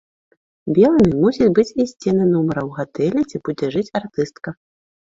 Белымі 0.77 1.13
мусяць 1.25 1.51
быць 1.59 1.67
і 1.81 1.87
сцены 1.91 2.23
нумара 2.33 2.61
ў 2.67 2.69
гатэлі, 2.79 3.21
дзе 3.31 3.37
будзе 3.47 3.75
жыць 3.79 3.89
артыстка. 4.03 4.61